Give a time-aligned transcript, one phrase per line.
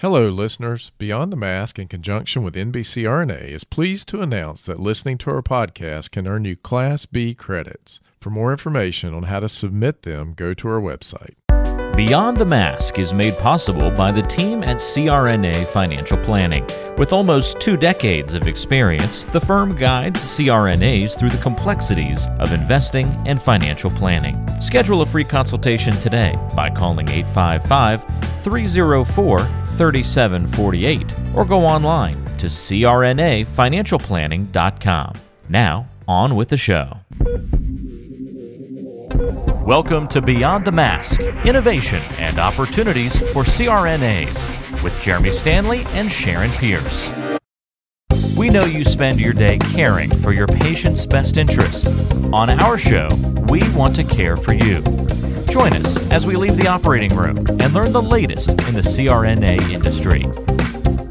[0.00, 0.92] Hello, listeners.
[0.98, 5.40] Beyond the Mask, in conjunction with NBCRNA, is pleased to announce that listening to our
[5.40, 7.98] podcast can earn you Class B credits.
[8.20, 11.36] For more information on how to submit them, go to our website.
[11.96, 16.66] Beyond the Mask is made possible by the team at CRNA Financial Planning.
[16.98, 23.06] With almost two decades of experience, the firm guides CRNAs through the complexities of investing
[23.26, 24.46] and financial planning.
[24.60, 28.04] Schedule a free consultation today by calling 855
[28.42, 35.14] 304 3748 or go online to crnafinancialplanning.com.
[35.48, 36.98] Now, on with the show.
[39.66, 46.52] Welcome to Beyond the Mask Innovation and Opportunities for CRNAs with Jeremy Stanley and Sharon
[46.52, 47.10] Pierce.
[48.36, 51.86] We know you spend your day caring for your patient's best interests.
[52.32, 53.08] On our show,
[53.48, 54.82] we want to care for you.
[55.48, 59.70] Join us as we leave the operating room and learn the latest in the CRNA
[59.70, 60.22] industry.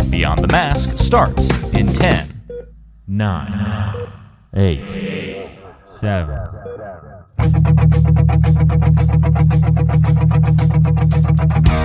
[0.10, 2.42] Beyond the Mask starts in 10,
[3.08, 4.08] 9,
[4.56, 5.50] 8,
[5.88, 6.40] 7.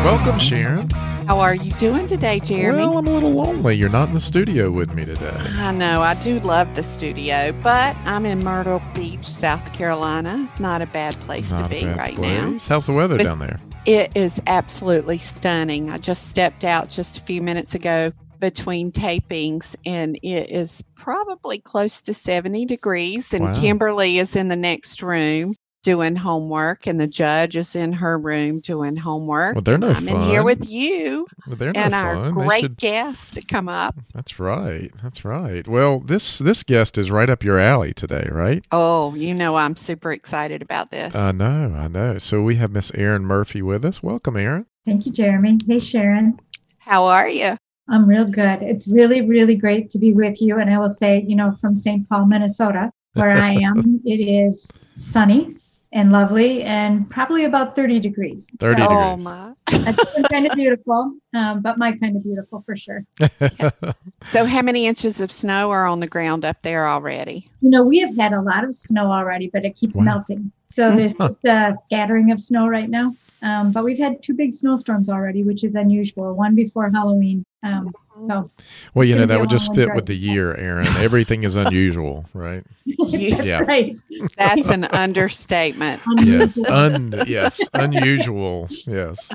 [0.04, 0.88] Welcome, Sharon.
[1.30, 2.78] How are you doing today, Jeremy?
[2.78, 3.76] Well, I'm a little lonely.
[3.76, 5.30] You're not in the studio with me today.
[5.30, 10.48] I know, I do love the studio, but I'm in Myrtle Beach, South Carolina.
[10.58, 12.66] Not a bad place Not to be right place.
[12.66, 13.60] How's the weather But- down there?
[13.86, 15.92] It is absolutely stunning.
[15.92, 21.60] I just stepped out just a few minutes ago between tapings, and it is probably
[21.60, 23.32] close to 70 degrees.
[23.32, 23.54] And Wow.
[23.54, 28.60] Kimberly is in the next room doing homework, and the judge is in her room
[28.60, 29.54] doing homework.
[29.54, 32.34] Well, they're no I'm in here with you Well, they're no and our fun.
[32.34, 33.96] Great should- guest to come up.
[34.14, 34.90] That's right.
[35.02, 35.66] That's right.
[35.66, 38.64] Well, this this guest is right up your alley today, right?
[38.72, 41.14] Oh, you know I'm super excited about this.
[41.14, 41.74] I know.
[41.76, 42.18] I know.
[42.18, 44.02] So we have Miss Erin Murphy with us.
[44.02, 44.66] Welcome, Erin.
[44.84, 45.58] Thank you, Jeremy.
[45.66, 46.38] Hey, Sharon.
[46.78, 47.56] How are you?
[47.88, 48.62] I'm real good.
[48.62, 50.58] It's really, really great to be with you.
[50.58, 52.08] And I will say, you know, from St.
[52.08, 55.56] Paul, Minnesota, where I am, it is sunny
[55.92, 58.50] and lovely and probably about 30 degrees.
[58.60, 59.24] 30 so Oh degrees.
[59.24, 59.52] my.
[59.84, 63.04] that's kind of beautiful, um, but my kind of beautiful for sure.
[64.32, 67.50] So how many inches of snow are on the ground up there already?
[67.62, 70.04] You know, we have had a lot of snow already, but it keeps Wow.
[70.04, 70.52] melting.
[70.68, 73.16] So there's just a scattering of snow right now.
[73.42, 76.34] Um, but we've had two big snowstorms already, which is unusual.
[76.34, 77.42] One before Halloween.
[77.62, 77.92] Um,
[78.28, 78.50] so
[78.94, 80.86] well, you know that would just fit winter, with the year, Erin.
[80.96, 82.64] Everything is unusual, right?
[82.86, 83.60] Yeah.
[83.60, 84.00] right.
[84.36, 86.02] That's an understatement.
[86.18, 86.72] Yes, Unusual.
[86.74, 88.68] un yes, unusual.
[88.86, 89.30] Yes,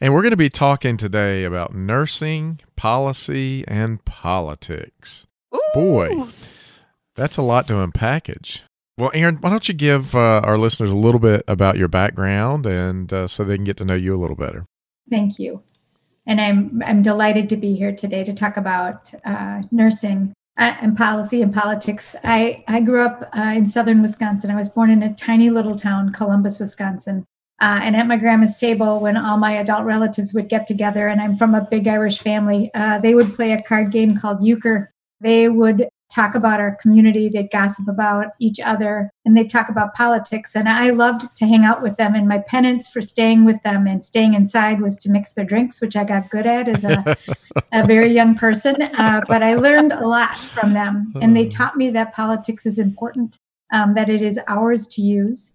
[0.00, 5.26] and we're going to be talking today about nursing policy and politics.
[5.74, 6.24] Boy.
[7.16, 8.60] That's a lot to unpackage.
[8.96, 12.66] Well, Erin, why don't you give uh, our listeners a little bit about your background,
[12.66, 14.66] and uh, so they can get to know you a little better.
[15.08, 15.62] Thank you.
[16.28, 20.94] And I'm I'm delighted to be here today to talk about uh, nursing uh, and
[20.94, 22.14] policy and politics.
[22.22, 24.50] I I grew up uh, in southern Wisconsin.
[24.50, 27.24] I was born in a tiny little town, Columbus, Wisconsin.
[27.60, 31.20] Uh, and at my grandma's table, when all my adult relatives would get together, and
[31.20, 34.92] I'm from a big Irish family, uh, they would play a card game called euchre.
[35.20, 39.94] They would talk about our community, they'd gossip about each other, and they'd talk about
[39.94, 40.56] politics.
[40.56, 42.14] And I loved to hang out with them.
[42.14, 45.80] And my penance for staying with them and staying inside was to mix their drinks,
[45.80, 47.16] which I got good at as a,
[47.72, 48.80] a very young person.
[48.80, 51.12] Uh, but I learned a lot from them.
[51.20, 53.38] And they taught me that politics is important,
[53.72, 55.54] um, that it is ours to use.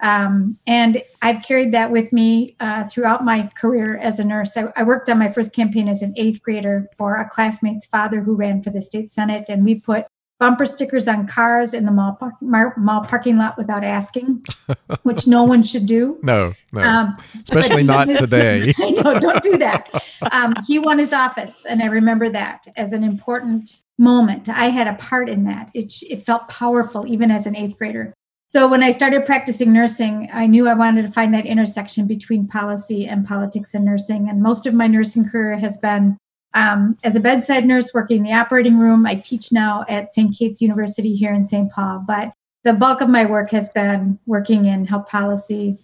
[0.00, 4.56] Um, and I've carried that with me uh, throughout my career as a nurse.
[4.56, 8.20] I, I worked on my first campaign as an eighth grader for a classmate's father
[8.20, 10.06] who ran for the state senate, and we put
[10.38, 12.34] bumper stickers on cars in the mall, park,
[12.76, 14.44] mall parking lot without asking,
[15.02, 16.18] which no one should do.
[16.22, 18.72] No, no, Um, especially not today.
[18.78, 19.88] I know, don't do that.
[20.32, 24.48] Um, he won his office, and I remember that as an important moment.
[24.48, 25.70] I had a part in that.
[25.74, 28.14] It, it felt powerful, even as an eighth grader.
[28.50, 32.46] So when I started practicing nursing, I knew I wanted to find that intersection between
[32.46, 34.30] policy and politics and nursing.
[34.30, 36.16] And most of my nursing career has been
[36.54, 39.04] um, as a bedside nurse working in the operating room.
[39.04, 40.34] I teach now at St.
[40.34, 41.70] Kate's University here in St.
[41.70, 42.32] Paul, but
[42.64, 45.78] the bulk of my work has been working in health policy,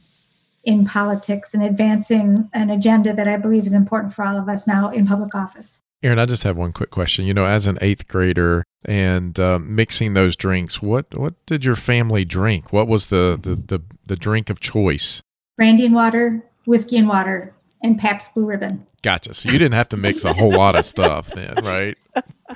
[0.64, 4.66] in politics, and advancing an agenda that I believe is important for all of us
[4.66, 5.82] now in public office.
[6.04, 7.24] Erin, I just have one quick question.
[7.24, 11.76] You know, as an eighth grader and um, mixing those drinks, what what did your
[11.76, 12.72] family drink?
[12.74, 15.22] What was the the the, the drink of choice?
[15.56, 18.86] Brandy and water, whiskey and water, and Pabst Blue Ribbon.
[19.02, 19.32] Gotcha.
[19.32, 21.96] So you didn't have to mix a whole lot of stuff, then, right?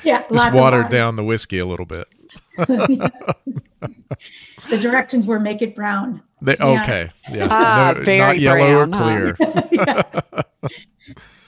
[0.04, 0.96] Yeah, Just lots of watered water.
[0.96, 2.06] down the whiskey a little bit.
[4.70, 6.20] The directions were make it brown.
[6.42, 10.02] They, okay, yeah, Ah, No, very not yellow brown, or clear.
[10.22, 10.42] Oh.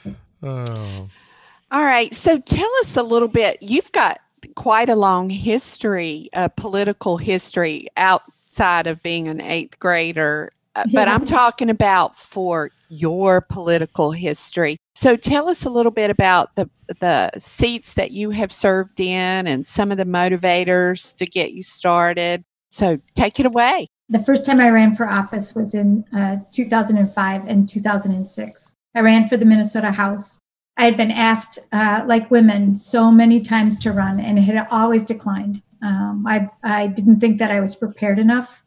[1.71, 2.13] All right.
[2.13, 3.57] So tell us a little bit.
[3.61, 4.19] You've got
[4.55, 10.51] quite a long history, a political history outside of being an eighth grader.
[10.75, 11.15] Uh, But Yeah.
[11.15, 14.77] I'm talking about for your political history.
[14.95, 16.69] So tell us a little bit about the
[16.99, 21.63] the seats that you have served in and some of the motivators to get you
[21.63, 22.43] started.
[22.69, 23.87] So take it away.
[24.09, 28.75] The first time I ran for office was in uh, 2005 and 2006.
[28.93, 30.41] I ran for the Minnesota House.
[30.77, 35.03] I had been asked, uh, like women, so many times to run and had always
[35.03, 35.61] declined.
[35.81, 38.63] Um, I, I didn't think that I was prepared enough.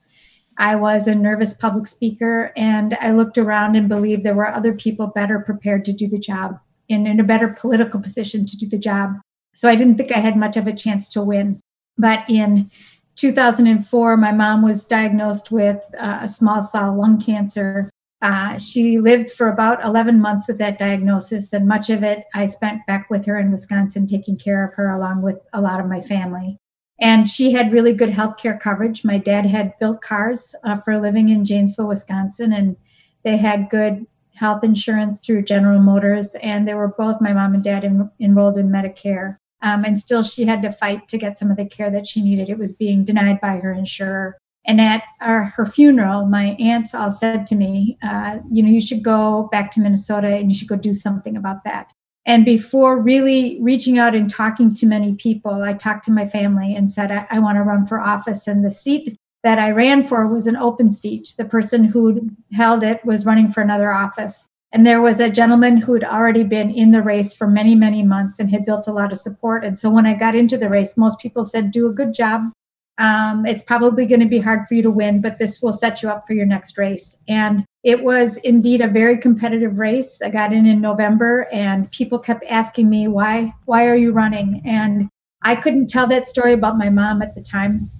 [0.57, 4.73] I was a nervous public speaker, and I looked around and believed there were other
[4.73, 8.69] people better prepared to do the job and in a better political position to do
[8.69, 9.17] the job.
[9.55, 11.61] So I didn't think I had much of a chance to win.
[11.97, 12.71] But in
[13.17, 17.91] 2004, my mom was diagnosed with uh, a small cell lung cancer.
[18.25, 22.47] Uh, she lived for about 11 months with that diagnosis, and much of it I
[22.47, 25.87] spent back with her in Wisconsin taking care of her along with a lot of
[25.87, 26.57] my family.
[26.99, 29.05] And she had really good health care coverage.
[29.05, 32.77] My dad had built cars uh, for a living in Janesville, Wisconsin, and
[33.25, 34.07] they had good
[34.37, 36.35] health insurance through General Motors.
[36.37, 39.37] And they were both, my mom and dad, en- enrolled in Medicare.
[39.61, 42.23] Um, and still, she had to fight to get some of the care that she
[42.23, 42.49] needed.
[42.49, 44.39] It was being denied by her insurer.
[44.67, 48.81] And at our, her funeral, my aunts all said to me, uh, you know, you
[48.81, 51.93] should go back to Minnesota and you should go do something about that.
[52.27, 56.75] And before really reaching out and talking to many people, I talked to my family
[56.75, 58.47] and said, I, I want to run for office.
[58.47, 61.35] And the seat that I ran for was an open seat.
[61.37, 64.49] The person who held it was running for another office.
[64.73, 68.03] And there was a gentleman who had already been in the race for many, many
[68.03, 69.65] months and had built a lot of support.
[69.65, 72.51] And so when I got into the race, most people said, Do a good job.
[72.99, 76.03] Um, it's probably going to be hard for you to win, but this will set
[76.03, 77.17] you up for your next race.
[77.27, 80.23] And it was indeed a very competitive race.
[80.23, 83.53] I got in in November, and people kept asking me, "Why?
[83.65, 85.09] Why are you running?" And
[85.43, 87.91] I couldn't tell that story about my mom at the time.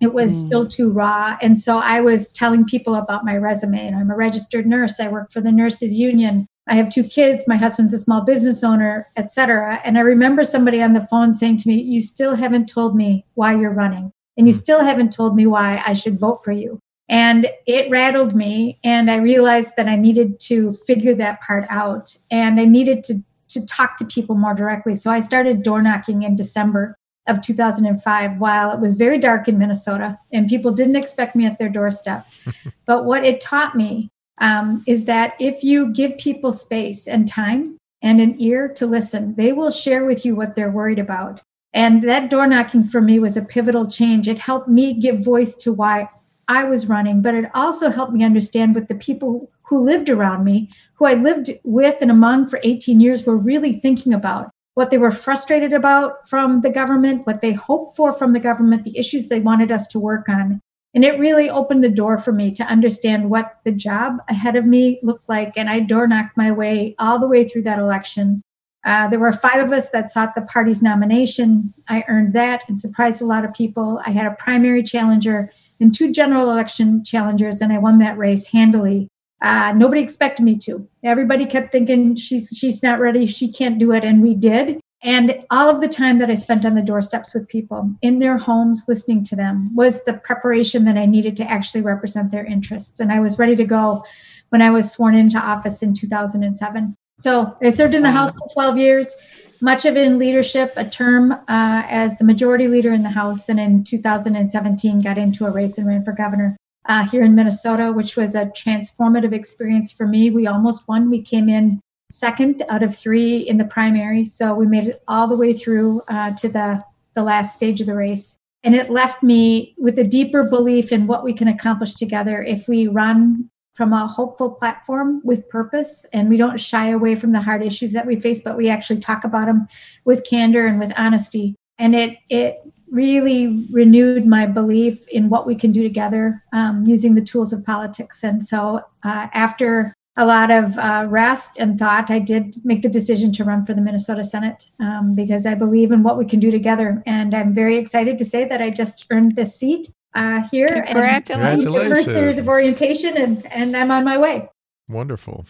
[0.00, 0.46] It was Mm.
[0.46, 3.86] still too raw, and so I was telling people about my resume.
[3.86, 4.98] And I'm a registered nurse.
[4.98, 6.46] I work for the nurses union.
[6.66, 7.44] I have two kids.
[7.46, 9.80] My husband's a small business owner, etc.
[9.84, 13.24] And I remember somebody on the phone saying to me, "You still haven't told me
[13.34, 14.58] why you're running." And you Hmm.
[14.58, 16.78] still haven't told me why I should vote for you.
[17.08, 18.78] And it rattled me.
[18.82, 23.22] And I realized that I needed to figure that part out and I needed to,
[23.48, 24.94] to talk to people more directly.
[24.94, 26.94] So I started door knocking in December
[27.28, 31.58] of 2005 while it was very dark in Minnesota and people didn't expect me at
[31.58, 32.26] their doorstep.
[32.86, 34.08] but what it taught me
[34.40, 39.34] um, is that if you give people space and time and an ear to listen,
[39.34, 41.42] they will share with you what they're worried about.
[41.74, 44.28] And that door knocking for me was a pivotal change.
[44.28, 46.10] It helped me give voice to why
[46.48, 50.44] I was running, but it also helped me understand what the people who lived around
[50.44, 54.50] me, who I lived with and among for 18 years, were really thinking about.
[54.74, 58.84] What they were frustrated about from the government, what they hoped for from the government,
[58.84, 60.60] the issues they wanted us to work on.
[60.94, 64.66] And it really opened the door for me to understand what the job ahead of
[64.66, 65.56] me looked like.
[65.56, 68.42] And I door knocked my way all the way through that election.
[68.84, 71.72] Uh, there were five of us that sought the party's nomination.
[71.88, 74.00] I earned that and surprised a lot of people.
[74.04, 78.48] I had a primary challenger and two general election challengers, and I won that race
[78.48, 79.08] handily.
[79.42, 80.88] Uh, nobody expected me to.
[81.02, 84.80] Everybody kept thinking she's she's not ready, she can't do it, and we did.
[85.04, 88.38] And all of the time that I spent on the doorsteps with people in their
[88.38, 93.00] homes, listening to them, was the preparation that I needed to actually represent their interests.
[93.00, 94.04] And I was ready to go
[94.50, 96.96] when I was sworn into office in 2007.
[97.22, 99.14] So I served in the House for 12 years,
[99.60, 103.48] much of it in leadership, a term uh, as the majority leader in the House,
[103.48, 107.92] and in 2017 got into a race and ran for governor uh, here in Minnesota,
[107.92, 110.30] which was a transformative experience for me.
[110.30, 111.10] We almost won.
[111.10, 111.78] We came in
[112.10, 116.02] second out of three in the primary, so we made it all the way through
[116.08, 116.82] uh, to the
[117.14, 118.36] the last stage of the race.
[118.64, 122.66] And it left me with a deeper belief in what we can accomplish together if
[122.66, 127.40] we run from a hopeful platform with purpose and we don't shy away from the
[127.40, 129.66] hard issues that we face but we actually talk about them
[130.04, 131.54] with candor and with honesty.
[131.78, 132.60] And it it
[132.90, 137.64] really renewed my belief in what we can do together um, using the tools of
[137.64, 138.22] politics.
[138.22, 142.88] And so uh, after a lot of uh, rest and thought i did make the
[142.88, 146.38] decision to run for the minnesota senate um, because i believe in what we can
[146.38, 147.02] do together.
[147.06, 150.86] And i'm very excited to say that i just earned this seat uh, here and
[150.86, 151.64] Congratulations.
[151.64, 154.48] the first series of orientation and, and I'm on my way.
[154.88, 155.46] Wonderful.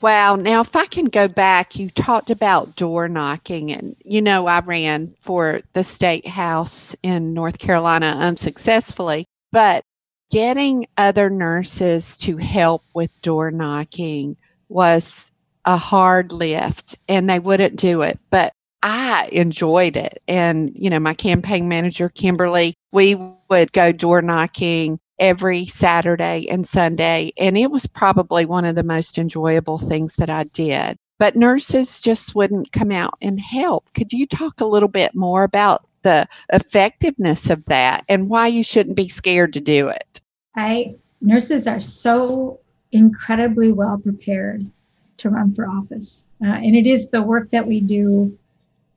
[0.00, 0.36] Wow.
[0.36, 4.60] Now, if I can go back, you talked about door knocking, and you know, I
[4.60, 9.82] ran for the state house in North Carolina unsuccessfully, but
[10.30, 14.36] getting other nurses to help with door knocking
[14.68, 15.30] was
[15.64, 18.18] a hard lift and they wouldn't do it.
[18.30, 18.52] But
[18.84, 20.22] I enjoyed it.
[20.28, 23.14] And, you know, my campaign manager, Kimberly, we
[23.48, 27.32] would go door knocking every Saturday and Sunday.
[27.38, 30.98] And it was probably one of the most enjoyable things that I did.
[31.18, 33.86] But nurses just wouldn't come out and help.
[33.94, 38.62] Could you talk a little bit more about the effectiveness of that and why you
[38.62, 40.20] shouldn't be scared to do it?
[40.56, 42.60] I nurses are so
[42.92, 44.70] incredibly well prepared
[45.16, 46.26] to run for office.
[46.44, 48.36] Uh, and it is the work that we do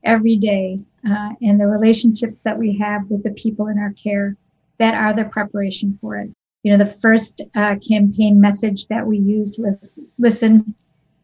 [0.04, 4.36] every day uh, and the relationships that we have with the people in our care
[4.78, 6.30] that are the preparation for it.
[6.62, 10.74] You know, the first uh, campaign message that we used was listen,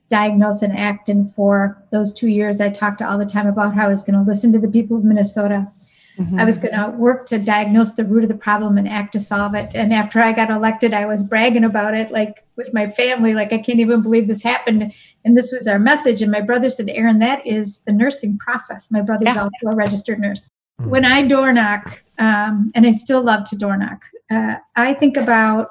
[0.08, 1.08] diagnose, and act.
[1.08, 4.14] And for those two years, I talked all the time about how I was going
[4.14, 5.70] to listen to the people of Minnesota
[6.18, 6.38] Mm-hmm.
[6.38, 9.20] I was going to work to diagnose the root of the problem and act to
[9.20, 9.74] solve it.
[9.74, 13.52] And after I got elected, I was bragging about it, like with my family, like
[13.52, 14.92] I can't even believe this happened.
[15.24, 16.22] And this was our message.
[16.22, 18.90] And my brother said, Erin, that is the nursing process.
[18.90, 19.42] My brother's yeah.
[19.42, 20.50] also a registered nurse.
[20.80, 20.90] Mm-hmm.
[20.90, 25.16] When I door knock, um, and I still love to door knock, uh, I think
[25.16, 25.70] about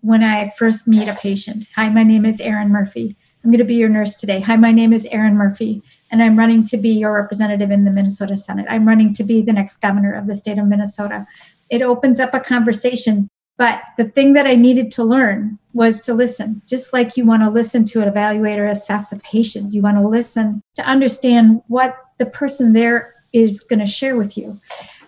[0.00, 1.68] when I first meet a patient.
[1.76, 3.16] Hi, my name is Erin Murphy.
[3.44, 4.40] I'm going to be your nurse today.
[4.40, 7.90] Hi, my name is Erin Murphy and I'm running to be your representative in the
[7.90, 8.66] Minnesota Senate.
[8.68, 11.26] I'm running to be the next governor of the state of Minnesota.
[11.70, 13.28] It opens up a conversation.
[13.56, 17.42] But the thing that I needed to learn was to listen, just like you want
[17.42, 19.74] to listen to an evaluator assess a patient.
[19.74, 24.38] You want to listen to understand what the person there is going to share with
[24.38, 24.58] you.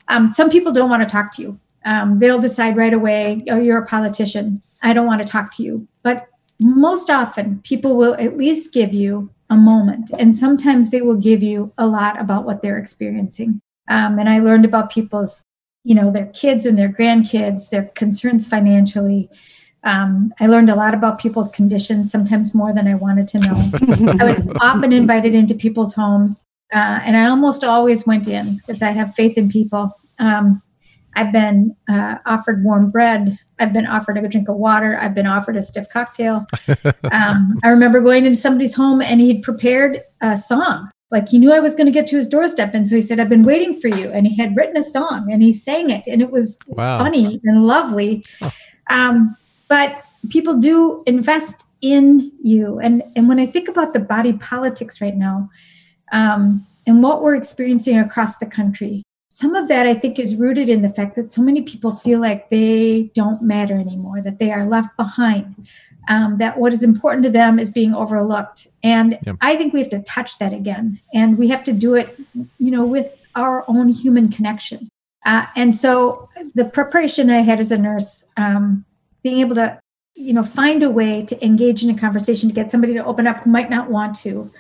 [0.09, 1.59] Um, some people don't want to talk to you.
[1.87, 4.61] Um, they'll decide right away, oh, you're a politician.
[4.82, 5.88] I don't want to talk to you.
[6.02, 6.28] But
[6.61, 10.11] most often, people will at least give you a moment.
[10.18, 13.61] And sometimes they will give you a lot about what they're experiencing.
[13.88, 15.44] Um, and I learned about people's,
[15.85, 19.28] you know, their kids and their grandkids, their concerns financially.
[19.85, 24.16] Um, I learned a lot about people's conditions, sometimes more than I wanted to know.
[24.21, 28.80] I was often invited into people's homes, uh, and I almost always went in because
[28.80, 29.92] I have faith in people.
[30.18, 30.62] Um,
[31.14, 33.38] I've been uh, offered warm bread.
[33.62, 34.99] I've been offered a drink of water.
[35.00, 36.47] I've been offered a stiff cocktail.
[37.12, 40.90] Um, I remember going into somebody's home and he'd prepared a song.
[41.11, 42.71] Like he knew I was going to get to his doorstep.
[42.73, 44.11] And so he said, I've been waiting for you.
[44.11, 46.04] And he had written a song and he sang it.
[46.07, 46.97] And it was wow.
[46.97, 48.25] funny and lovely.
[48.88, 49.37] Um,
[49.69, 52.78] but people do invest in you.
[52.78, 55.50] And, and when I think about the body politics right now
[56.12, 59.02] um, and what we're experiencing across the country,
[59.33, 62.21] some of that I think is rooted in the fact that so many people feel
[62.21, 65.67] like they don't matter anymore, that they are left behind,
[66.11, 68.69] um, that what is important to them is being overlooked.
[68.83, 69.37] And yep.
[69.41, 71.01] I think we have to touch that again.
[71.15, 72.21] And we have to do it,
[72.59, 74.91] you know, with our own human connection.
[75.25, 78.85] Uh, and so the preparation I had as a nurse, um,
[79.23, 79.81] being able to,
[80.15, 83.27] you know, find a way to engage in a conversation, to get somebody to open
[83.27, 84.53] up who might not want to,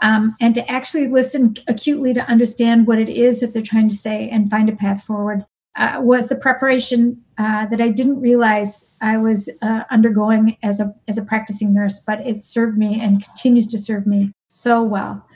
[0.00, 3.96] um, and to actually listen acutely to understand what it is that they're trying to
[3.96, 5.44] say and find a path forward
[5.76, 10.94] uh, was the preparation uh, that I didn't realize I was uh, undergoing as a
[11.06, 15.26] as a practicing nurse, but it served me and continues to serve me so well.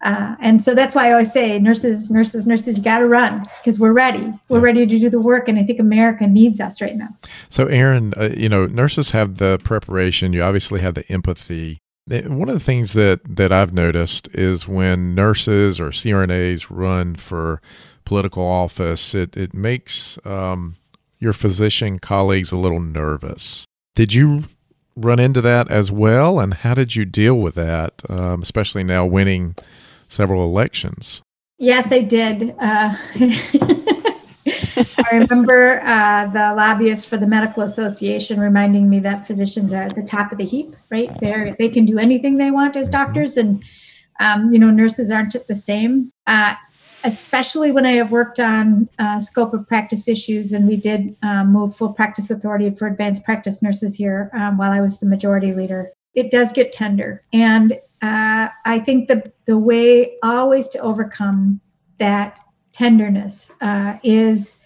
[0.00, 3.44] Uh, and so that's why I always say, nurses, nurses, nurses, you got to run
[3.58, 4.32] because we're ready.
[4.48, 7.08] We're ready to do the work, and I think America needs us right now.
[7.50, 10.32] So, Erin, uh, you know, nurses have the preparation.
[10.32, 11.78] You obviously have the empathy.
[12.08, 17.60] One of the things that, that I've noticed is when nurses or CRNAs run for
[18.04, 20.76] political office, it, it makes um,
[21.18, 23.66] your physician colleagues a little nervous.
[23.94, 24.44] Did you
[24.96, 26.40] run into that as well?
[26.40, 29.54] And how did you deal with that, um, especially now winning
[30.08, 31.20] several elections?
[31.58, 32.54] Yes, I did.
[32.58, 32.94] Uh,
[34.98, 39.94] I remember uh, the lobbyist for the medical association reminding me that physicians are at
[39.94, 41.10] the top of the heap, right?
[41.20, 43.04] They they can do anything they want as mm-hmm.
[43.04, 43.64] doctors, and
[44.20, 46.12] um, you know nurses aren't at the same.
[46.26, 46.54] Uh,
[47.04, 51.52] especially when I have worked on uh, scope of practice issues, and we did um,
[51.52, 55.52] move full practice authority for advanced practice nurses here um, while I was the majority
[55.52, 55.90] leader.
[56.14, 61.60] It does get tender, and uh, I think the the way always to overcome
[61.98, 62.40] that
[62.72, 64.58] tenderness uh, is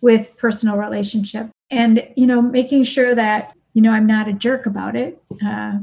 [0.00, 4.66] with personal relationship and you know making sure that you know i'm not a jerk
[4.66, 5.78] about it uh,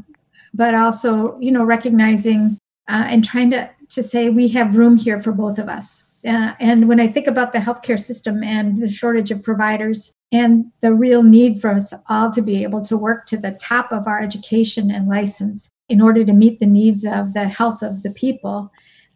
[0.54, 2.58] but also you know recognizing
[2.90, 6.06] uh, and trying to to say we have room here for both of us.
[6.28, 10.66] Uh, and when i think about the healthcare system and the shortage of providers and
[10.82, 14.08] the real need for us all to be able to work to the top of
[14.08, 18.10] our education and license in order to meet the needs of the health of the
[18.10, 18.72] people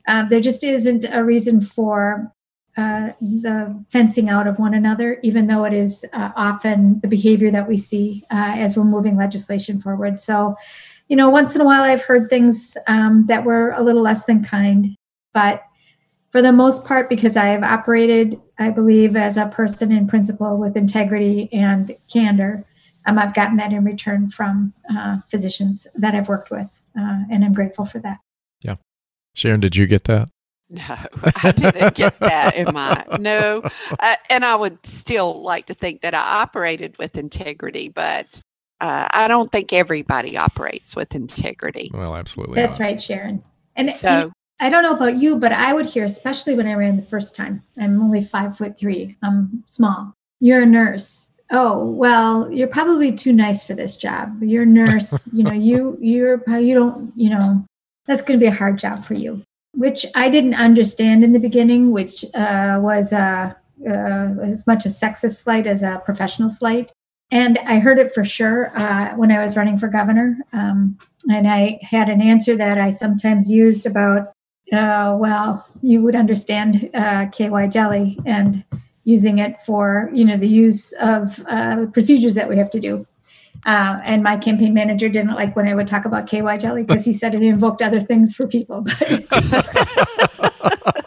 [0.08, 2.32] uh, there just isn't a reason for
[2.78, 7.52] uh, the fencing out of one another, even though it is uh, often the behavior
[7.52, 10.20] that we see uh, as we're moving legislation forward.
[10.20, 10.56] So,
[11.10, 14.24] you know, once in a while I've heard things um, that were a little less
[14.24, 14.96] than kind,
[15.34, 15.64] but
[16.32, 20.58] for the most part, because I have operated, I believe, as a person in principle
[20.58, 22.66] with integrity and candor,
[23.06, 27.44] um, I've gotten that in return from uh, physicians that I've worked with, uh, and
[27.44, 28.20] I'm grateful for that.
[28.62, 28.76] Yeah,
[29.34, 30.30] Sharon, did you get that?
[30.72, 30.98] No,
[31.44, 33.62] I didn't get that in my no,
[34.00, 38.42] uh, and I would still like to think that I operated with integrity, but
[38.80, 41.92] uh, I don't think everybody operates with integrity.
[41.94, 42.56] Well, absolutely.
[42.56, 42.86] That's not.
[42.86, 43.44] right, Sharon.
[43.76, 46.74] And So and I don't know about you, but I would hear, especially when I
[46.74, 47.64] ran the first time.
[47.78, 49.18] I'm only five foot three.
[49.22, 50.14] I'm small.
[50.40, 51.34] You're a nurse.
[51.52, 54.42] Oh well, you're probably too nice for this job.
[54.42, 55.30] You're a nurse.
[55.34, 57.12] you know, you you're you don't.
[57.16, 57.66] You know,
[58.08, 59.44] that's going to be a hard job for you.
[59.74, 63.54] Which I didn't understand in the beginning, which uh, was uh,
[63.88, 66.92] uh, as much a sexist slight as a professional slight.
[67.32, 70.38] And I heard it for sure uh, when I was running for governor.
[70.52, 70.98] Um,
[71.30, 74.34] and I had an answer that I sometimes used about,
[74.74, 76.90] uh, well, you would understand
[77.32, 78.66] KY jelly and
[79.06, 81.44] using it for, you know, the use of
[81.94, 83.08] procedures that we have to do.
[83.66, 87.06] Uh, and my campaign manager didn't like when I would talk about KY jelly because
[87.06, 88.86] he said it invoked other things for people.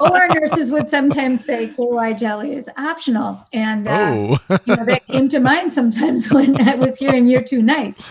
[0.01, 3.45] or nurses would sometimes say KY jelly is optional.
[3.53, 7.43] And uh, Oh, you know, that came to mind sometimes when I was hearing you're
[7.43, 8.05] too nice.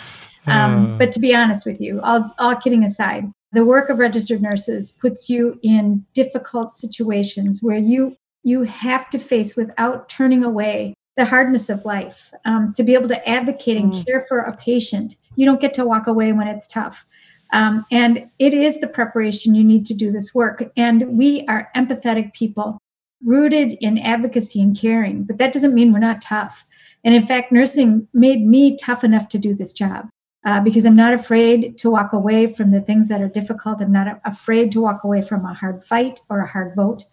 [0.47, 4.41] Um, but to be honest with you, all, all kidding aside, the work of registered
[4.41, 10.93] nurses puts you in difficult situations where you you have to face without turning away
[11.15, 12.34] the hardness of life.
[12.46, 14.05] Um, to be able to advocate and Mm.
[14.05, 17.05] care for a patient, you don't get to walk away when it's tough.
[17.51, 20.72] Um, and it is the preparation you need to do this work.
[20.75, 22.79] And we are empathetic people
[23.24, 26.65] rooted in advocacy and caring, but that doesn't mean we're not tough.
[27.03, 30.10] And in fact, nursing made me tough enough to do this job
[30.46, 33.82] uh, because I'm not afraid to walk away from the things that are difficult.
[33.82, 37.05] I'm not afraid to walk away from a hard fight or a hard vote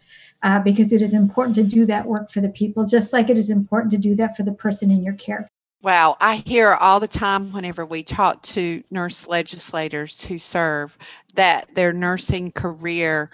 [0.43, 3.37] uh, because it is important to do that work for the people, just like it
[3.37, 5.47] is important to do that for the person in your care.
[5.83, 10.97] Wow, I hear all the time whenever we talk to nurse legislators who serve
[11.33, 13.31] that their nursing career,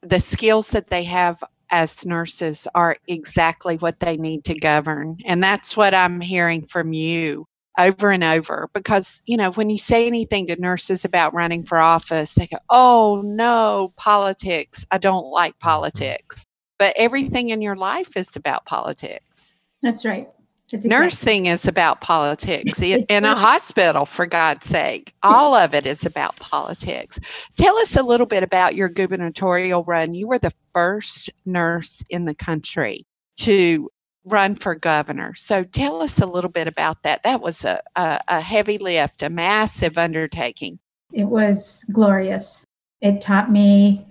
[0.00, 5.16] the skills that they have as nurses are exactly what they need to govern.
[5.24, 7.46] And that's what I'm hearing from you
[7.86, 11.78] over and over because, you know, when you say anything to nurses about running for
[11.78, 14.86] office, they go, oh no, politics.
[14.90, 16.46] I don't like politics.
[16.78, 20.28] But everything in your life is about politics That's right.
[20.72, 25.84] That's exactly- nursing is about politics in a hospital for god's sake all of it
[25.84, 27.18] is about politics
[27.56, 32.24] tell us a little bit about your gubernatorial run you were the first nurse in
[32.24, 33.04] the country
[33.36, 33.90] to
[34.30, 38.20] run for governor so tell us a little bit about that that was a, a,
[38.28, 40.78] a heavy lift a massive undertaking
[41.12, 42.64] It was glorious.
[43.00, 44.06] It taught me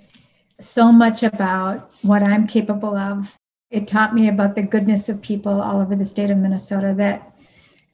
[0.60, 3.38] so much about what I'm capable of.
[3.72, 7.34] It taught me about the goodness of people all over the state of Minnesota that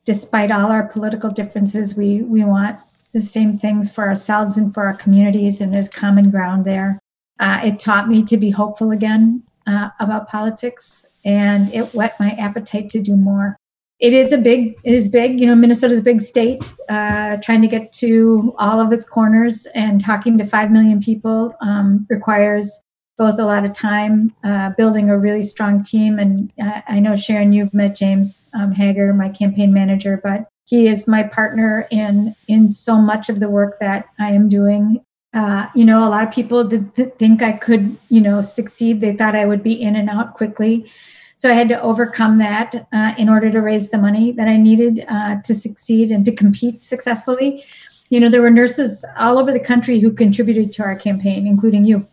[0.05, 2.79] despite all our political differences, we, we want
[3.11, 6.99] the same things for ourselves and for our communities, and there's common ground there.
[7.39, 12.29] Uh, it taught me to be hopeful again uh, about politics, and it whet my
[12.31, 13.57] appetite to do more.
[13.99, 17.61] It is a big it is big you know minnesota's a big state uh, trying
[17.61, 22.81] to get to all of its corners and talking to 5 million people um, requires
[23.17, 26.19] both a lot of time uh, building a really strong team.
[26.19, 30.87] And uh, i know sharon you've met james um, hager my campaign manager but he
[30.87, 35.04] is my partner in in so much of the work that i am doing
[35.35, 39.01] uh, you know a lot of people did th- think i could you know succeed
[39.01, 40.89] they thought i would be in and out quickly
[41.37, 44.55] so I had to overcome that uh, in order to raise the money that I
[44.55, 47.63] needed uh, to succeed and to compete successfully.
[48.09, 51.83] You know, there were nurses all over the country who contributed to our campaign, including
[51.85, 52.07] you.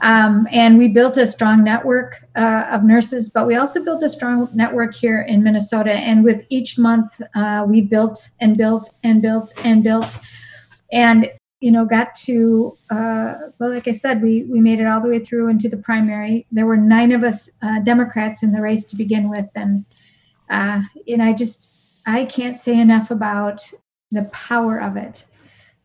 [0.00, 4.08] Um, and we built a strong network uh, of nurses, but we also built a
[4.08, 5.92] strong network here in Minnesota.
[5.92, 10.18] And with each month, uh, we built and built and built and built.
[10.90, 15.00] And you know, got to, uh, well, like I said, we, we made it all
[15.00, 16.46] the way through into the primary.
[16.52, 19.48] There were nine of us uh, Democrats in the race to begin with.
[19.54, 19.86] And,
[20.50, 21.72] uh, and I just,
[22.06, 23.62] I can't say enough about
[24.10, 25.24] the power of it.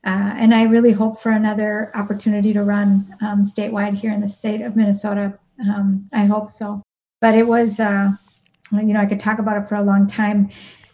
[0.05, 4.27] Uh, and I really hope for another opportunity to run um, statewide here in the
[4.27, 5.37] state of Minnesota.
[5.59, 6.81] Um, I hope so.
[7.21, 8.09] But it was, uh,
[8.73, 10.49] you know, I could talk about it for a long time.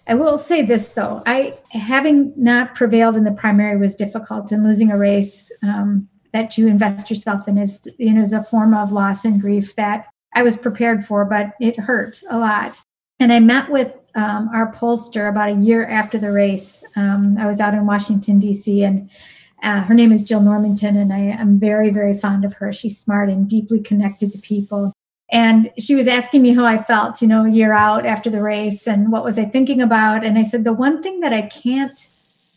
[0.07, 4.63] I will say this though, I having not prevailed in the primary was difficult, and
[4.63, 8.73] losing a race um, that you invest yourself in is you know is a form
[8.73, 12.81] of loss and grief that I was prepared for, but it hurt a lot.
[13.19, 16.83] And I met with um, our pollster about a year after the race.
[16.95, 19.09] Um, I was out in Washington, D.C., and
[19.63, 22.71] uh, her name is Jill Normington, and I am very, very fond of her.
[22.71, 24.93] She's smart and deeply connected to people.
[25.29, 28.41] And she was asking me how I felt, you know, a year out after the
[28.41, 30.25] race and what was I thinking about.
[30.25, 32.07] And I said, the one thing that I can't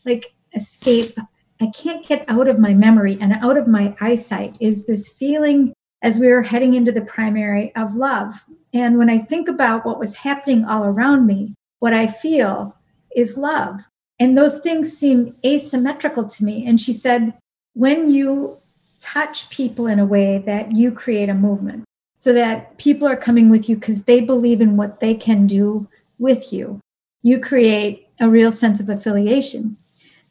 [0.04, 1.18] like escape,
[1.60, 5.74] I can't get out of my memory and out of my eyesight is this feeling
[6.02, 8.46] as we were heading into the primary of love.
[8.72, 12.76] And when I think about what was happening all around me, what I feel
[13.14, 13.80] is love.
[14.18, 16.66] And those things seem asymmetrical to me.
[16.66, 17.34] And she said,
[17.74, 18.58] when you
[19.00, 21.84] touch people in a way that you create a movement,
[22.20, 25.88] so that people are coming with you because they believe in what they can do
[26.18, 26.78] with you,
[27.22, 29.78] you create a real sense of affiliation.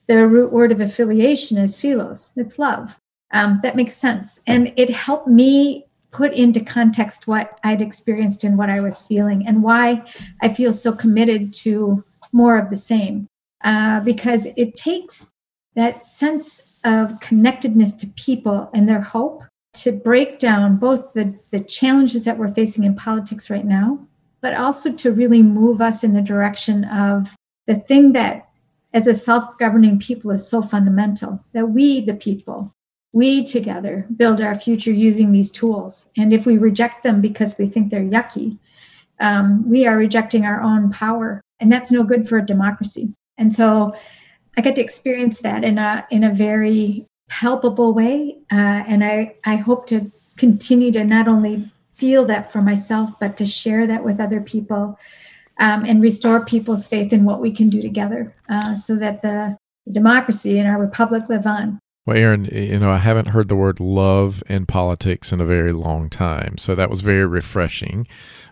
[0.05, 2.99] The root word of affiliation is philos, it's love.
[3.31, 4.39] Um, that makes sense.
[4.45, 9.47] And it helped me put into context what I'd experienced and what I was feeling
[9.47, 10.03] and why
[10.43, 13.25] I feel so committed to more of the same.
[13.63, 15.31] Uh, because it takes
[15.73, 19.41] that sense of connectedness to people and their hope
[19.73, 23.99] to break down both the, the challenges that we're facing in politics right now,
[24.41, 27.35] but also to really move us in the direction of
[27.67, 28.47] the thing that,
[28.93, 32.73] as a self governing people, is so fundamental that we, the people,
[33.11, 36.09] we together build our future using these tools.
[36.17, 38.57] And if we reject them because we think they're yucky,
[39.19, 41.41] um, we are rejecting our own power.
[41.59, 43.13] And that's no good for a democracy.
[43.37, 43.93] And so
[44.57, 49.35] I got to experience that in a in a very palpable way, uh, and I
[49.45, 54.03] I hope to continue to not only feel that for myself, but to share that
[54.03, 54.99] with other people,
[55.59, 59.57] um, and restore people's faith in what we can do together, uh, so that the
[59.91, 61.79] democracy and our republic live on.
[62.05, 65.73] Well, Erin, you know, I haven't heard the word love in politics in a very
[65.73, 66.57] long time.
[66.57, 68.07] So that was very refreshing.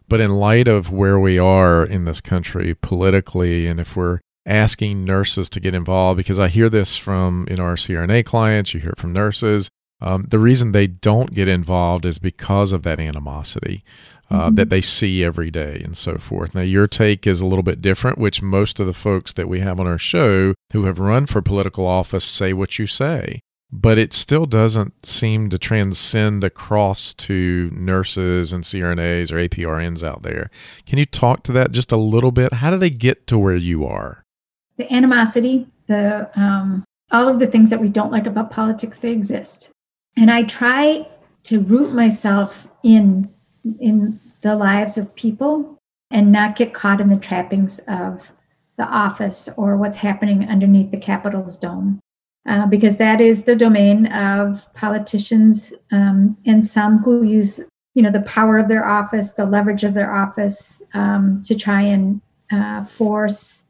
[0.08, 5.06] But in light of where we are in this country politically, and if we're asking
[5.06, 8.80] nurses to get involved, because I hear this from you know, our CRNA clients, you
[8.80, 9.70] hear it from nurses.
[10.00, 13.84] Um, the reason they don't get involved is because of that animosity.
[14.30, 14.56] Uh, mm-hmm.
[14.56, 16.54] that they see every day and so forth.
[16.54, 19.62] Now, your take is a little bit different, which most of the folks that we
[19.62, 23.40] have on our show who have run for political office say what you say
[23.72, 30.24] but it still doesn't seem to transcend across to nurses and CRNAs or APRNs out
[30.24, 30.50] there.
[30.86, 32.54] Can you talk to that just a little bit?
[32.54, 34.24] How do they get to where you are?
[34.78, 39.12] The animosity, the um, all of the things that we don't like about politics, they
[39.12, 39.70] exist,
[40.16, 41.08] and I try
[41.44, 43.30] to root myself in
[43.80, 45.78] in the lives of people
[46.12, 48.32] and not get caught in the trappings of
[48.78, 52.00] the office or what's happening underneath the Capitol's dome
[52.48, 57.60] uh, because that is the domain of politicians um, and some who use
[57.94, 61.82] you know the power of their office the leverage of their office um, to try
[61.82, 63.67] and uh, force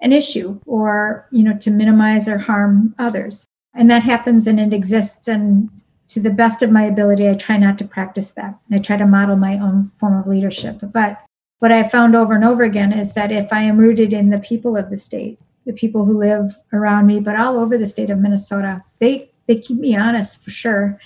[0.00, 3.46] an issue or you know to minimize or harm others.
[3.74, 5.28] And that happens and it exists.
[5.28, 5.70] And
[6.08, 8.58] to the best of my ability i try not to practice that.
[8.70, 10.80] I try to model my own form of leadership.
[10.82, 11.20] But
[11.58, 14.38] what i found over and over again is that if i am rooted in the
[14.38, 18.08] people of the state the people who live around me, but all over the state
[18.08, 18.82] of Minnesota.
[19.00, 20.98] They they keep me honest for sure,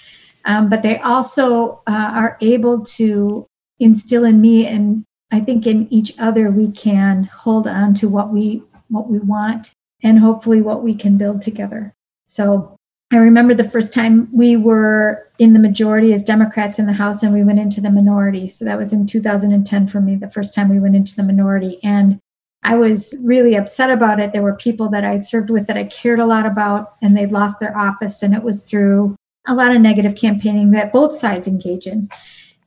[0.44, 3.46] um, but they also uh, are able to
[3.78, 8.30] instill in me, and I think in each other, we can hold on to what
[8.30, 9.72] we what we want,
[10.02, 11.94] and hopefully what we can build together.
[12.26, 12.76] So
[13.12, 17.22] I remember the first time we were in the majority as Democrats in the House
[17.22, 18.48] and we went into the minority.
[18.48, 21.80] So that was in 2010 for me, the first time we went into the minority.
[21.82, 22.20] And
[22.62, 24.32] I was really upset about it.
[24.32, 27.32] There were people that I'd served with that I cared a lot about, and they'd
[27.32, 28.22] lost their office.
[28.22, 29.16] And it was through
[29.48, 32.10] a lot of negative campaigning that both sides engage in.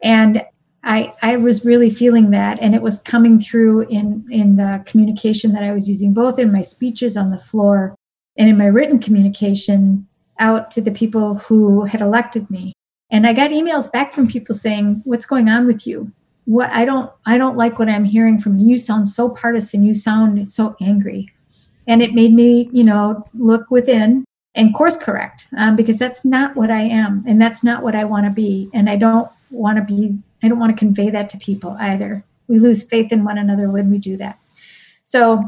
[0.01, 0.43] And
[0.83, 5.53] I, I was really feeling that, and it was coming through in, in the communication
[5.53, 7.95] that I was using, both in my speeches on the floor
[8.37, 10.07] and in my written communication
[10.39, 12.73] out to the people who had elected me.
[13.09, 16.11] And I got emails back from people saying, What's going on with you?
[16.45, 18.69] what I don't I don't like what I'm hearing from you.
[18.69, 19.83] You sound so partisan.
[19.83, 21.31] You sound so angry,
[21.87, 26.55] and it made me you know look within and course correct um, because that's not
[26.55, 29.77] what I am, and that's not what I want to be, and I don't want
[29.77, 30.17] to be.
[30.43, 32.23] I don't want to convey that to people either.
[32.47, 34.37] We lose faith in one another when we do that.
[35.05, 35.41] So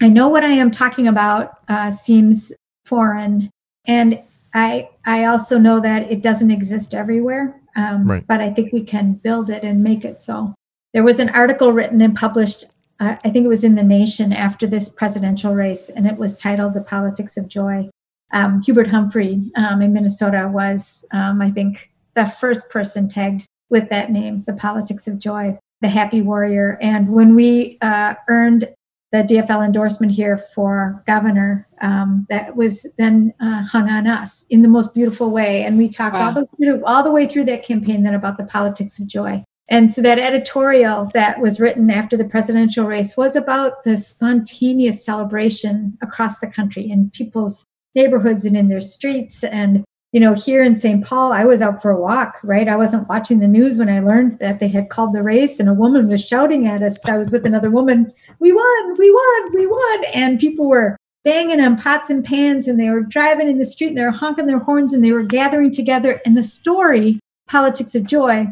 [0.00, 2.52] I know what I am talking about uh, seems
[2.84, 3.50] foreign,
[3.86, 4.22] and
[4.54, 7.60] I I also know that it doesn't exist everywhere.
[7.76, 8.26] Um, right.
[8.26, 10.54] But I think we can build it and make it so.
[10.94, 12.64] There was an article written and published,
[13.00, 16.34] uh, I think it was in The Nation after this presidential race, and it was
[16.34, 17.90] titled The Politics of Joy.
[18.32, 23.88] Um, Hubert Humphrey um, in Minnesota was, um, I think, the first person tagged with
[23.90, 26.78] that name, The Politics of Joy, the Happy Warrior.
[26.80, 28.68] And when we uh, earned
[29.12, 34.62] the DFL endorsement here for governor um, that was then uh, hung on us in
[34.62, 35.62] the most beautiful way.
[35.62, 36.26] And we talked wow.
[36.26, 39.44] all, the, all the way through that campaign then about the politics of joy.
[39.68, 45.04] And so that editorial that was written after the presidential race was about the spontaneous
[45.04, 49.42] celebration across the country in people's neighborhoods and in their streets.
[49.42, 51.04] And, you know, here in St.
[51.04, 52.68] Paul, I was out for a walk, right?
[52.68, 55.68] I wasn't watching the news when I learned that they had called the race and
[55.68, 57.06] a woman was shouting at us.
[57.06, 60.04] I was with another woman, we won, we won, we won.
[60.14, 63.88] And people were banging on pots and pans and they were driving in the street
[63.88, 66.20] and they were honking their horns and they were gathering together.
[66.24, 68.48] And the story, Politics of Joy,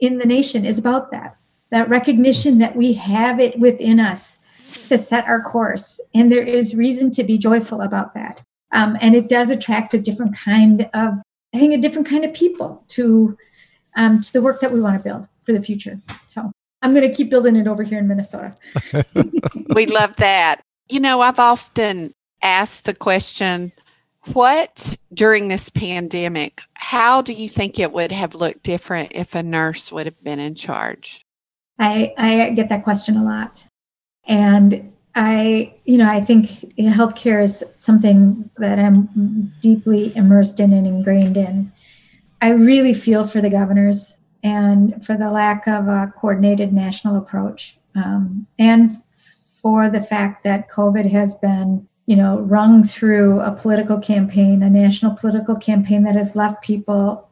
[0.00, 1.36] in the nation is about that
[1.70, 4.38] that recognition that we have it within us
[4.88, 9.14] to set our course and there is reason to be joyful about that um, and
[9.14, 11.14] it does attract a different kind of
[11.54, 13.36] i think a different kind of people to
[13.96, 16.50] um, to the work that we want to build for the future so
[16.82, 18.54] i'm going to keep building it over here in minnesota
[19.74, 23.72] we love that you know i've often asked the question
[24.32, 29.42] what during this pandemic, how do you think it would have looked different if a
[29.42, 31.24] nurse would have been in charge?
[31.78, 33.66] I, I get that question a lot.
[34.28, 36.46] And I, you know, I think
[36.78, 41.72] healthcare is something that I'm deeply immersed in and ingrained in.
[42.40, 47.76] I really feel for the governors and for the lack of a coordinated national approach,
[47.94, 49.02] um, and
[49.60, 54.68] for the fact that COVID has been you know, rung through a political campaign, a
[54.68, 57.28] national political campaign that has left people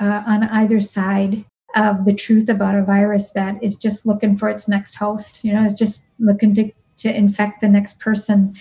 [0.00, 4.48] uh, on either side of the truth about a virus that is just looking for
[4.48, 6.70] its next host, you know, is just looking to,
[7.02, 8.54] to infect the next person.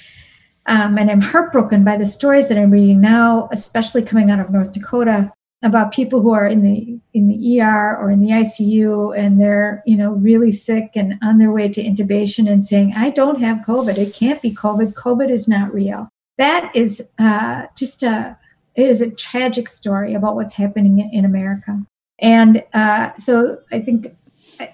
[0.66, 4.52] Um, and I'm heartbroken by the stories that I'm reading now, especially coming out of
[4.52, 9.18] North Dakota, about people who are in the in the ER or in the ICU
[9.18, 13.10] and they're you know really sick and on their way to intubation and saying I
[13.10, 13.98] don't have COVID.
[13.98, 14.94] It can't be COVID.
[14.94, 16.10] COVID is not real.
[16.38, 18.38] That is uh, just a
[18.76, 21.82] it is a tragic story about what's happening in, America.
[22.20, 24.16] And uh, so I think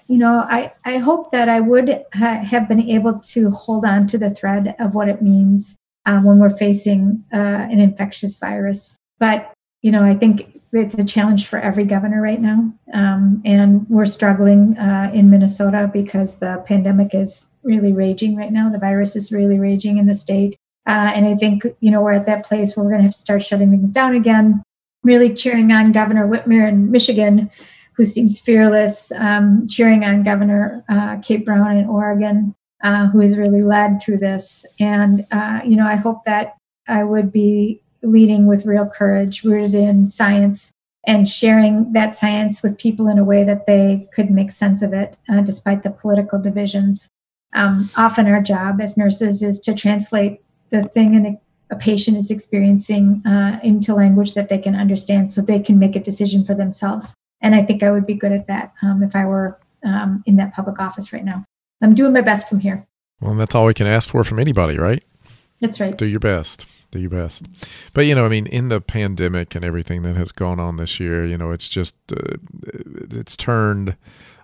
[0.08, 4.06] you know I I hope that I would ha- have been able to hold on
[4.08, 7.36] to the thread of what it means uh, when we're facing uh,
[7.70, 12.40] an infectious virus but you know I think it's a challenge for every governor right
[12.40, 12.72] now.
[12.92, 18.70] Um, and we're struggling uh, in Minnesota because the pandemic is really raging right now.
[18.70, 20.56] The virus is really raging in the state.
[20.86, 23.12] Uh, and I think, you know, we're at that place where we're going to have
[23.12, 24.62] to start shutting things down again.
[25.02, 27.50] Really cheering on Governor Whitmer in Michigan,
[27.96, 32.54] who seems fearless, um, cheering on Governor uh, Kate Brown in Oregon,
[32.84, 34.66] uh, who has really led through this.
[34.78, 36.56] And, uh, you know, I hope that
[36.86, 40.72] I would be leading with real courage, rooted in science,
[41.06, 44.92] and sharing that science with people in a way that they could make sense of
[44.92, 47.08] it, uh, despite the political divisions.
[47.54, 52.30] Um, often, our job as nurses is to translate the thing a, a patient is
[52.30, 56.54] experiencing uh, into language that they can understand so they can make a decision for
[56.54, 57.14] themselves.
[57.40, 60.36] And I think I would be good at that um, if I were um, in
[60.36, 61.44] that public office right now.
[61.82, 62.86] I'm doing my best from here.
[63.20, 65.02] Well, and that's all we can ask for from anybody, right?
[65.60, 65.96] That's right.
[65.96, 67.46] Do your best do your best.
[67.92, 70.98] But you know, I mean, in the pandemic and everything that has gone on this
[71.00, 72.36] year, you know, it's just uh,
[73.10, 73.96] it's turned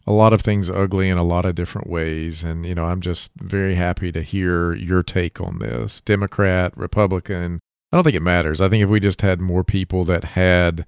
[0.07, 2.43] a lot of things ugly in a lot of different ways.
[2.43, 7.61] And you know, I'm just very happy to hear your take on this, Democrat, Republican.
[7.93, 8.61] I don't think it matters.
[8.61, 10.87] I think if we just had more people that had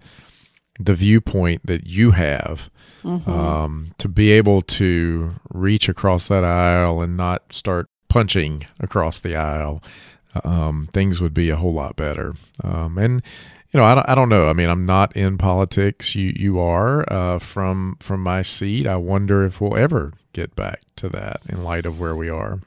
[0.78, 2.70] the viewpoint that you have.
[3.04, 3.30] Mm-hmm.
[3.30, 9.36] Um, to be able to reach across that aisle and not start punching across the
[9.36, 9.82] aisle
[10.42, 12.34] um, things would be a whole lot better.
[12.62, 13.22] Um, and
[13.72, 14.48] you know, I don't, I don't know.
[14.48, 16.14] I mean, I'm not in politics.
[16.14, 18.86] You you are uh, from from my seat.
[18.86, 22.60] I wonder if we'll ever get back to that in light of where we are.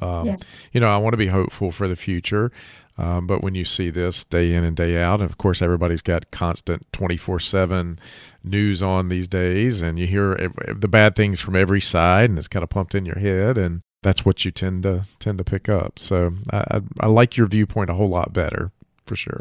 [0.00, 0.36] Um, yeah.
[0.72, 2.52] You know, I want to be hopeful for the future.
[3.00, 6.02] Um, but when you see this day in and day out, and of course, everybody's
[6.02, 7.98] got constant 24 7
[8.44, 12.48] news on these days, and you hear the bad things from every side, and it's
[12.48, 13.56] kind of pumped in your head.
[13.56, 15.98] And that's what you tend to tend to pick up.
[15.98, 18.70] So I, I like your viewpoint a whole lot better
[19.06, 19.40] for sure.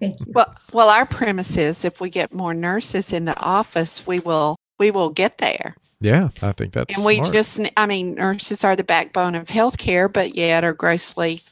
[0.00, 0.26] Thank you.
[0.28, 4.56] Well, well, our premise is if we get more nurses in the office, we will
[4.78, 5.74] we will get there.
[6.00, 7.32] Yeah, I think that's and we smart.
[7.32, 11.42] just I mean nurses are the backbone of healthcare, but yet are grossly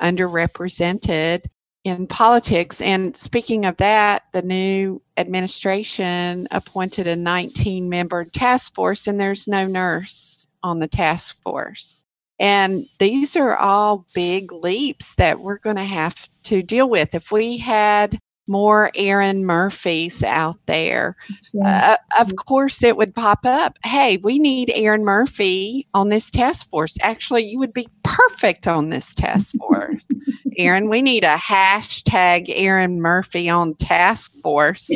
[0.00, 1.46] underrepresented
[1.84, 2.80] in politics.
[2.80, 9.48] And speaking of that, the new administration appointed a 19 member task force, and there's
[9.48, 12.04] no nurse on the task force.
[12.40, 17.14] And these are all big leaps that we're going to have to deal with.
[17.14, 21.16] If we had more Erin Murphys out there,
[21.54, 21.92] right.
[21.92, 23.78] uh, of course it would pop up.
[23.84, 26.96] Hey, we need Erin Murphy on this task force.
[27.00, 30.04] Actually, you would be perfect on this task force.
[30.58, 34.90] Erin, we need a hashtag Erin Murphy on task force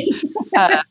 [0.57, 0.83] uh,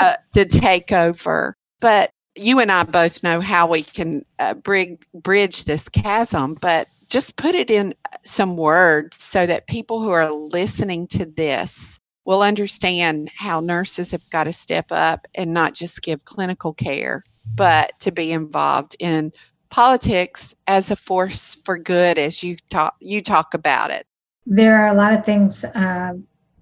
[0.00, 1.56] uh, to take over.
[1.80, 7.36] But you and I both know how we can uh, bridge this chasm, but just
[7.36, 13.30] put it in some words so that people who are listening to this will understand
[13.36, 17.22] how nurses have got to step up and not just give clinical care,
[17.54, 19.32] but to be involved in
[19.70, 24.06] politics as a force for good as you talk you talk about it.
[24.44, 26.12] There are a lot of things uh,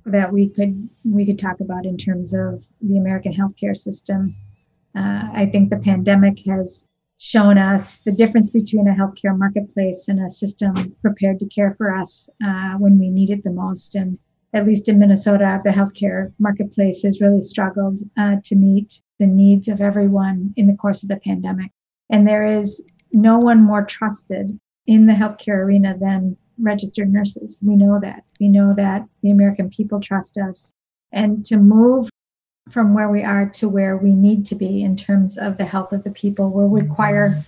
[0.06, 4.34] that we could we could talk about in terms of the american healthcare system.
[4.96, 10.20] Uh, i think the pandemic has shown us the difference between a healthcare marketplace and
[10.20, 13.94] a system prepared to care for us uh, when we need it the most.
[13.94, 14.18] And
[14.52, 19.68] at least in Minnesota, the healthcare marketplace has really struggled uh, to meet the needs
[19.68, 21.70] of everyone in the course of the pandemic.
[22.10, 27.60] And there is no one more trusted in the healthcare arena than registered nurses.
[27.62, 28.24] We know that.
[28.40, 30.72] We know that the American people trust us.
[31.12, 32.08] And to move
[32.70, 35.92] from where we are to where we need to be in terms of the health
[35.92, 37.44] of the people will require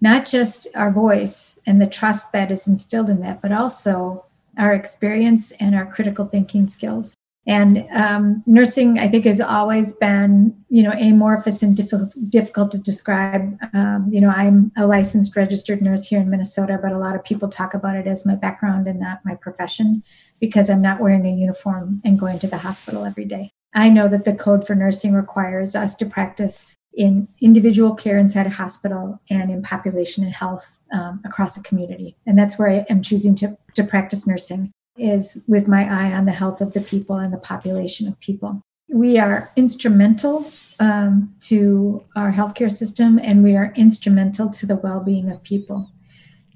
[0.00, 4.24] not just our voice and the trust that is instilled in that, but also
[4.58, 7.16] our experience and our critical thinking skills.
[7.46, 12.78] And um, nursing, I think, has always been, you know, amorphous and difficult, difficult to
[12.78, 13.58] describe.
[13.74, 17.24] Um, you know, I'm a licensed registered nurse here in Minnesota, but a lot of
[17.24, 20.02] people talk about it as my background and not my profession
[20.40, 23.52] because I'm not wearing a uniform and going to the hospital every day.
[23.74, 28.46] I know that the code for nursing requires us to practice in individual care inside
[28.46, 32.16] a hospital and in population and health um, across a community.
[32.24, 36.24] And that's where I am choosing to, to practice nursing is with my eye on
[36.24, 38.62] the health of the people and the population of people.
[38.88, 45.30] We are instrumental um, to our healthcare system and we are instrumental to the well-being
[45.30, 45.90] of people.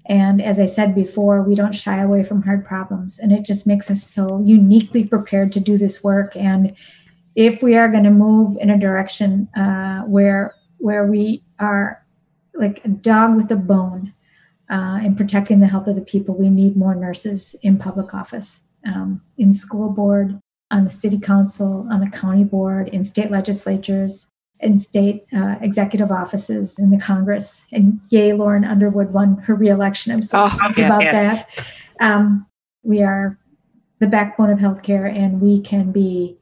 [0.07, 3.19] And as I said before, we don't shy away from hard problems.
[3.19, 6.35] And it just makes us so uniquely prepared to do this work.
[6.35, 6.75] And
[7.39, 12.05] if we are going to move in a direction uh, where where we are
[12.55, 14.13] like a dog with a bone
[14.69, 18.61] uh, in protecting the health of the people, we need more nurses in public office,
[18.85, 20.41] um, in school board,
[20.73, 26.11] on the city council, on the county board, in state legislatures, in state uh, executive
[26.11, 27.67] offices, in the Congress.
[27.71, 30.13] And yay, Lauren Underwood won her reelection.
[30.13, 31.13] I'm so oh, happy yeah, about yeah.
[31.13, 31.67] that.
[32.01, 32.47] Um,
[32.83, 33.39] we are
[34.01, 36.38] the backbone of healthcare, and we can be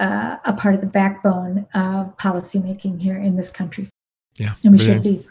[0.00, 3.88] uh, a part of the backbone of policymaking here in this country.
[4.36, 4.54] Yeah.
[4.64, 5.26] And we very, should be.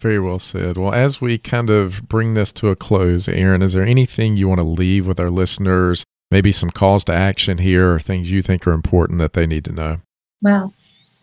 [0.00, 0.78] Very well said.
[0.78, 4.48] Well, as we kind of bring this to a close, Erin, is there anything you
[4.48, 6.04] want to leave with our listeners?
[6.30, 9.64] Maybe some calls to action here or things you think are important that they need
[9.66, 10.00] to know?
[10.40, 10.72] Well,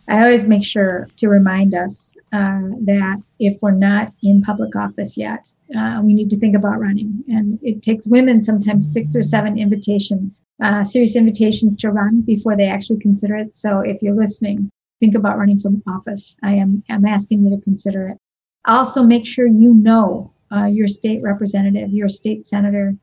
[0.08, 5.18] I always make sure to remind us uh, that if we're not in public office
[5.18, 7.24] yet, uh, we need to think about running.
[7.30, 12.58] And it takes women sometimes six or seven invitations, uh, serious invitations to run before
[12.58, 13.54] they actually consider it.
[13.54, 16.36] So if you're listening, think about running for office.
[16.44, 18.18] I am I'm asking you to consider it.
[18.66, 22.96] Also, make sure you know uh, your state representative, your state senator,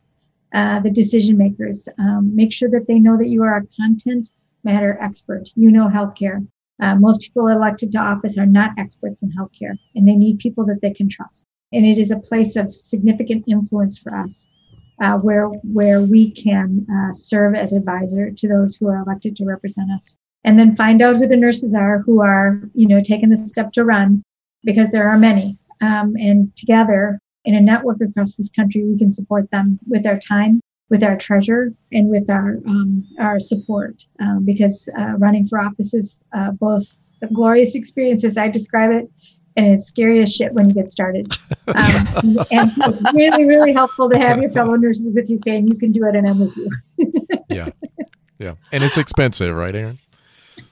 [0.55, 1.89] uh, the decision makers.
[1.99, 4.31] Um, make sure that they know that you are a content
[4.65, 5.49] matter expert.
[5.57, 6.47] You know healthcare.
[6.81, 10.65] Uh, most people elected to office are not experts in healthcare, and they need people
[10.67, 11.47] that they can trust.
[11.73, 14.49] And it is a place of significant influence for us,
[15.03, 19.45] uh, where where we can uh, serve as advisor to those who are elected to
[19.45, 23.31] represent us, and then find out who the nurses are who are, you know, taking
[23.31, 24.23] the step to run,
[24.65, 25.59] because there are many.
[25.83, 30.19] Um, and together, in a network across this country, we can support them with our
[30.19, 30.61] time
[30.91, 35.95] with our treasure and with our um, our support um, because uh, running for office
[35.95, 39.09] is uh, both a glorious experience as I describe it
[39.57, 41.33] and it's scary as shit when you get started.
[41.71, 45.69] Um, and so it's really, really helpful to have your fellow nurses with you saying
[45.69, 46.69] you can do it and I'm with you.
[47.49, 47.69] yeah.
[48.41, 48.55] Yeah.
[48.73, 50.01] And it's expensive, right, Erin?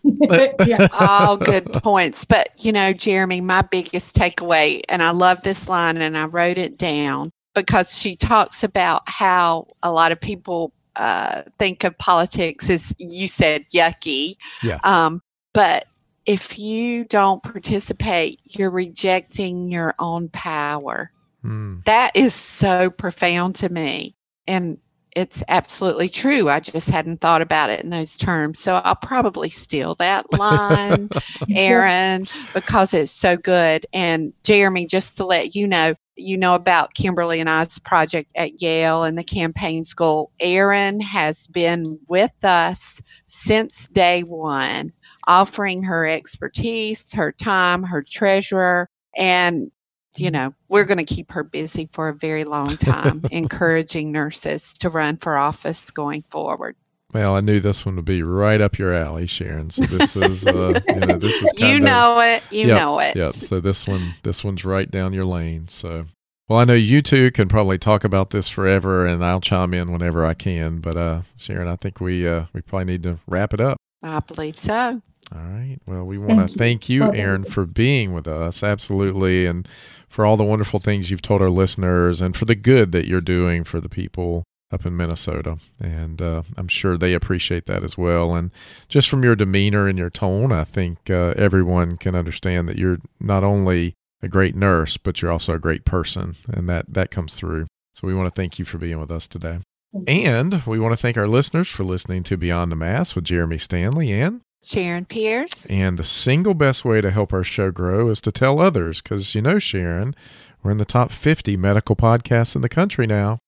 [0.67, 0.89] yeah.
[0.99, 2.25] All good points.
[2.25, 6.59] But, you know, Jeremy, my biggest takeaway, and I love this line and I wrote
[6.59, 12.71] it down because she talks about how a lot of people uh, think of politics
[12.71, 14.37] as you said yucky.
[14.63, 14.79] Yeah.
[14.85, 15.23] Um,
[15.53, 15.87] but
[16.25, 21.11] if you don't participate, you're rejecting your own power.
[21.45, 21.85] Mm.
[21.85, 24.15] That is so profound to me.
[24.47, 24.79] And
[25.17, 26.49] it's absolutely true.
[26.49, 28.61] I just hadn't thought about it in those terms.
[28.61, 31.09] So I'll probably steal that line,
[31.53, 33.85] Erin, because it's so good.
[33.93, 38.61] And Jeremy, just to let you know, you know about Kimberly and I's project at
[38.61, 40.31] Yale and the campaign school.
[40.41, 44.93] Erin has been with us since day one,
[45.27, 49.71] offering her expertise, her time, her treasure, and
[50.17, 54.75] you know, we're going to keep her busy for a very long time, encouraging nurses
[54.81, 56.77] to run for office going forward.
[57.15, 59.71] Well, I knew this one would be right up your alley, Sharon.
[59.71, 63.17] So this is, uh, you know, this is you know it, you yep, know it.
[63.17, 63.33] Yep.
[63.33, 65.69] So this one, this one's right down your lane.
[65.69, 66.05] So,
[66.49, 69.91] well, I know you two can probably talk about this forever, and I'll chime in
[69.91, 70.81] whenever I can.
[70.81, 73.79] But uh, Sharon, I think we uh, we probably need to wrap it up.
[74.03, 75.01] I believe so.
[75.35, 75.79] All right.
[75.87, 78.63] Well, we want to thank you, Erin, for being with us.
[78.63, 79.47] Absolutely.
[79.47, 79.67] And
[80.09, 83.21] for all the wonderful things you've told our listeners and for the good that you're
[83.21, 85.59] doing for the people up in Minnesota.
[85.81, 88.35] And uh, I'm sure they appreciate that as well.
[88.35, 88.51] And
[88.89, 92.99] just from your demeanor and your tone, I think uh, everyone can understand that you're
[93.21, 96.37] not only a great nurse, but you're also a great person.
[96.49, 97.67] And that, that comes through.
[97.95, 99.61] So we want to thank you for being with us today.
[100.07, 103.59] And we want to thank our listeners for listening to Beyond the Mask with Jeremy
[103.59, 105.67] Stanley and Sharon Pierce.
[105.67, 109.35] And the single best way to help our show grow is to tell others because,
[109.35, 110.15] you know, Sharon,
[110.63, 113.39] we're in the top 50 medical podcasts in the country now.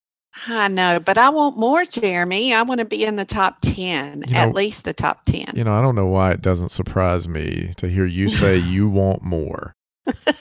[0.47, 2.55] I know, but I want more, Jeremy.
[2.55, 5.53] I want to be in the top 10, you know, at least the top 10.
[5.55, 8.89] You know, I don't know why it doesn't surprise me to hear you say you
[8.89, 9.75] want more.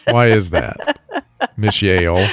[0.05, 0.99] Why is that,
[1.57, 2.15] Miss Yale?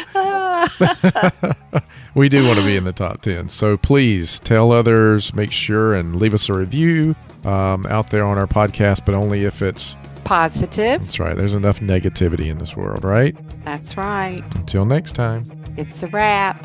[2.14, 3.48] we do want to be in the top 10.
[3.48, 8.38] So please tell others, make sure and leave us a review um, out there on
[8.38, 9.94] our podcast, but only if it's
[10.24, 11.00] positive.
[11.00, 11.36] That's right.
[11.36, 13.36] There's enough negativity in this world, right?
[13.64, 14.42] That's right.
[14.54, 15.50] Until next time.
[15.76, 16.64] It's a wrap.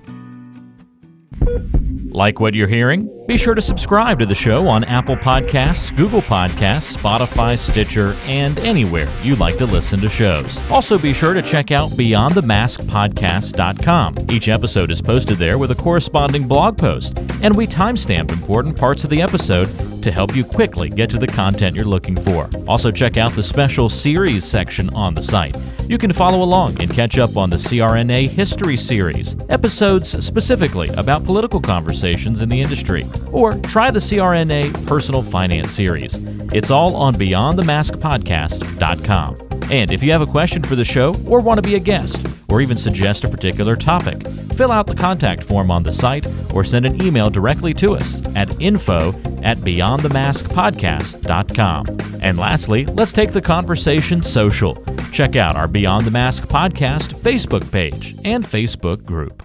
[2.13, 3.07] Like what you're hearing?
[3.31, 8.59] Be sure to subscribe to the show on Apple Podcasts, Google Podcasts, Spotify, Stitcher, and
[8.59, 10.59] anywhere you like to listen to shows.
[10.69, 14.17] Also, be sure to check out BeyondTheMaskPodcast.com.
[14.29, 19.05] Each episode is posted there with a corresponding blog post, and we timestamp important parts
[19.05, 19.69] of the episode
[20.03, 22.49] to help you quickly get to the content you're looking for.
[22.67, 25.55] Also, check out the special series section on the site.
[25.87, 31.25] You can follow along and catch up on the CRNA History Series, episodes specifically about
[31.25, 36.15] political conversations in the industry, or try the CRNA Personal Finance Series.
[36.53, 39.37] It's all on BeyondTheMaskPodcast.com.
[39.71, 42.27] And if you have a question for the show or want to be a guest,
[42.49, 46.63] or even suggest a particular topic, fill out the contact form on the site or
[46.63, 49.09] send an email directly to us at info
[49.43, 51.85] at beyondthemaskpodcast.com.
[52.21, 54.77] And lastly, let's take the conversation social.
[55.11, 59.43] Check out our Beyond the Mask podcast Facebook page and Facebook group.